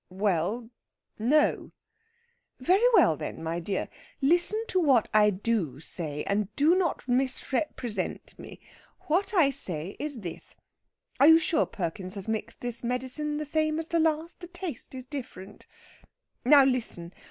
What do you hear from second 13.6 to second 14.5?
as the last? The